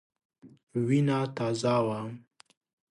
[0.87, 1.99] وینه تازه وه.